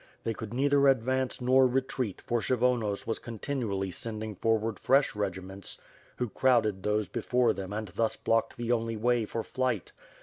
[0.23, 5.77] They could neither advance nor retreat for Kshyvonos was continually sending forward fresh regiments
[6.15, 9.91] who crowded those before them and thus blocked the only way for flight.